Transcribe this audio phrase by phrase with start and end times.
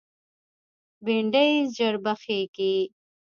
[1.05, 2.73] بېنډۍ ژر پخېږي